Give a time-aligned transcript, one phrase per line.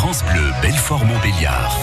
[0.00, 1.76] France Bleu, Belfort-Montbéliard.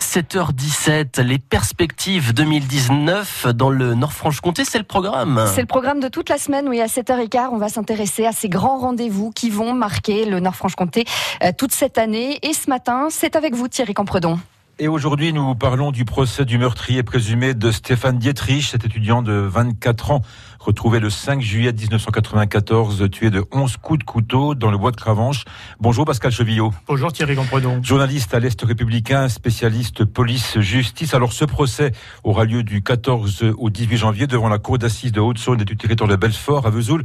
[0.00, 5.48] 7h17, les perspectives 2019 dans le Nord-Franche-Comté, c'est le programme.
[5.54, 8.48] C'est le programme de toute la semaine, oui, à 7h15, on va s'intéresser à ces
[8.48, 11.04] grands rendez-vous qui vont marquer le Nord-Franche-Comté
[11.44, 12.40] euh, toute cette année.
[12.42, 14.40] Et ce matin, c'est avec vous Thierry Campredon.
[14.78, 19.32] Et aujourd'hui, nous parlons du procès du meurtrier présumé de Stéphane Dietrich, cet étudiant de
[19.32, 20.22] 24 ans,
[20.58, 24.96] retrouvé le 5 juillet 1994, tué de 11 coups de couteau dans le bois de
[24.96, 25.44] Cravanche.
[25.78, 26.72] Bonjour Pascal Chevillot.
[26.86, 27.82] Bonjour Thierry Campredon.
[27.82, 31.12] Journaliste à l'Est républicain, spécialiste police-justice.
[31.12, 31.92] Alors ce procès
[32.24, 35.76] aura lieu du 14 au 18 janvier devant la cour d'assises de Haute-Saône et du
[35.76, 37.04] territoire de Belfort à Vesoul.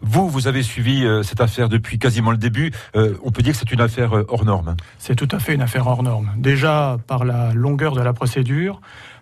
[0.00, 2.72] Vous, vous avez suivi euh, cette affaire depuis quasiment le début.
[2.94, 4.76] Euh, on peut dire que c'est une affaire euh, hors norme.
[4.98, 6.30] C'est tout à fait une affaire hors norme.
[6.36, 8.80] Déjà par la longueur de la procédure,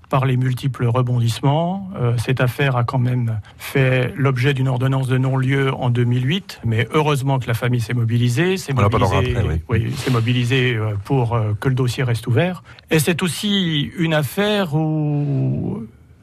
[0.09, 1.91] par les multiples rebondissements.
[2.19, 7.39] cette affaire a quand même fait l'objet d'une ordonnance de non-lieu en 2008, mais heureusement
[7.39, 9.35] que la famille s'est mobilisée, s'est mobilisée,
[9.71, 9.91] oui.
[10.11, 12.63] mobilisée pour que le dossier reste ouvert.
[12.91, 15.82] Et c'est aussi une affaire où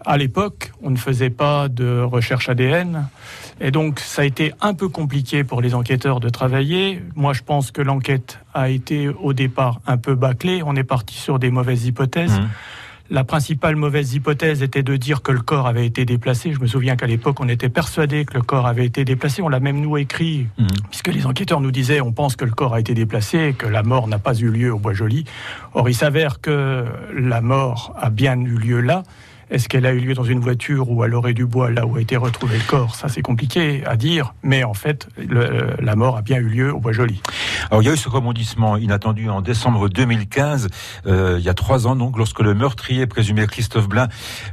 [0.10, 3.08] à l'époque, on ne faisait pas de recherche ADN.
[3.62, 7.04] Et donc, ça a été un peu compliqué pour les enquêteurs de travailler.
[7.16, 10.64] Moi, je pense que l'enquête a été au départ un peu bâclée.
[10.66, 12.40] On est parti sur des mauvaises hypothèses.
[12.40, 12.50] Mmh.
[13.12, 16.54] La principale mauvaise hypothèse était de dire que le corps avait été déplacé.
[16.54, 19.44] Je me souviens qu'à l'époque, on était persuadé que le corps avait été déplacé.
[19.44, 20.68] On l'a même nous écrit, mmh.
[20.90, 23.68] puisque les enquêteurs nous disaient on pense que le corps a été déplacé et que
[23.68, 25.26] la mort n'a pas eu lieu au Bois-Joli.
[25.76, 26.86] Or, il s'avère que
[27.16, 29.04] la mort a bien eu lieu là.
[29.52, 31.96] Est-ce qu'elle a eu lieu dans une voiture ou à l'orée du bois, là où
[31.96, 32.96] a été retrouvé le corps?
[32.96, 36.80] Ça, c'est compliqué à dire, mais en fait, la mort a bien eu lieu au
[36.80, 37.22] Bois-Joli.
[37.72, 40.68] Alors, il y a eu ce rebondissement inattendu en décembre 2015,
[41.08, 44.08] euh, il y a trois ans, donc, lorsque le meurtrier présumé Christophe Blain,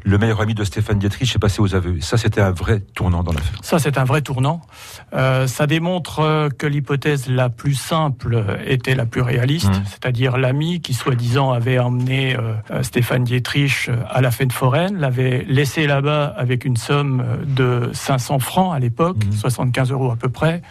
[0.04, 2.00] le meilleur ami de Stéphane Dietrich, est passé aux aveux.
[2.00, 3.58] Ça, c'était un vrai tournant dans l'affaire.
[3.62, 4.62] Ça, c'est un vrai tournant.
[5.14, 9.84] Euh, ça démontre euh, que l'hypothèse la plus simple était la plus réaliste, mmh.
[9.86, 12.36] c'est-à-dire l'ami qui, soi-disant, avait emmené
[12.82, 14.52] Stéphane Dietrich à la fête
[14.94, 19.94] l'avait laissé là-bas avec une somme de 500 francs à l'époque, 75 mhm.
[19.94, 20.62] euros à peu près.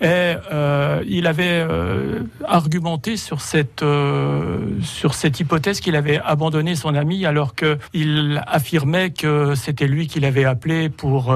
[0.00, 6.76] Et euh, il avait euh, argumenté sur cette, euh, sur cette hypothèse qu'il avait abandonné
[6.76, 11.32] son ami alors qu'il affirmait que c'était lui qui l'avait appelé pour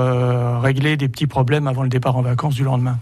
[0.62, 2.98] régler des petits problèmes avant le départ en vacances du lendemain.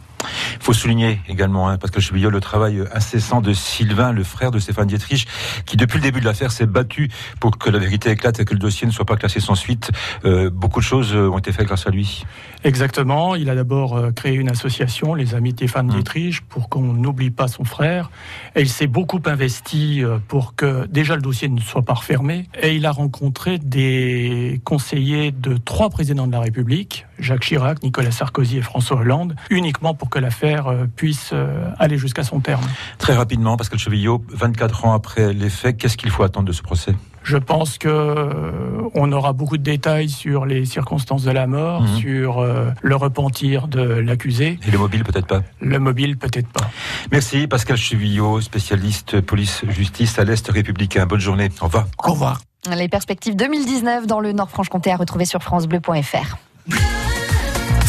[0.69, 4.23] Il faut souligner également, hein, parce que je suis le travail incessant de Sylvain, le
[4.23, 5.27] frère de Stéphane Dietrich,
[5.65, 7.09] qui depuis le début de l'affaire s'est battu
[7.41, 9.91] pour que la vérité éclate et que le dossier ne soit pas classé sans suite.
[10.27, 12.23] Euh, beaucoup de choses euh, ont été faites grâce à lui.
[12.65, 13.35] Exactement.
[13.35, 15.95] Il a d'abord euh, créé une association, les Amis de Stéphane mmh.
[15.95, 18.11] Dietrich, pour qu'on n'oublie pas son frère.
[18.55, 22.47] Et il s'est beaucoup investi pour que déjà le dossier ne soit pas refermé.
[22.63, 28.11] Et il a rencontré des conseillers de trois présidents de la République, Jacques Chirac, Nicolas
[28.11, 32.65] Sarkozy et François Hollande, uniquement pour que l'affaire euh, puisse euh, aller jusqu'à son terme.
[32.99, 36.63] Très rapidement, Pascal Chevillot, 24 ans après les faits, qu'est-ce qu'il faut attendre de ce
[36.63, 36.95] procès?
[37.25, 41.83] Je pense que euh, on aura beaucoup de détails sur les circonstances de la mort,
[41.83, 41.97] mhm.
[41.97, 42.47] sur
[42.81, 44.59] le repentir de l'accusé.
[44.67, 45.43] Et le mobile peut-être pas?
[45.61, 46.71] Le mobile peut-être pas.
[47.13, 51.07] Merci Pascal Chevillot, spécialiste police-justice à l'Est républicain.
[51.07, 51.51] Bonne journée.
[51.61, 51.87] Au revoir.
[52.03, 52.41] Au revoir.
[52.75, 56.37] Les perspectives 2019 dans le Nord-Franche-Comté à retrouver sur francebleu.fr.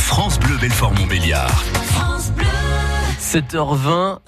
[0.10, 1.64] France Bleu Belfort Montbéliard.
[3.22, 4.18] 7h20.